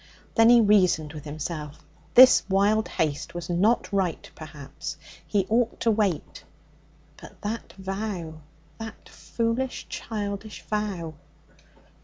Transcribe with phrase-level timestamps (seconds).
[0.33, 1.85] Then he reasoned with himself.
[2.15, 4.97] This wild haste was not right, perhaps.
[5.27, 6.43] He ought to wait.
[7.17, 8.41] But that vow!
[8.79, 11.13] That foolish, childish vow!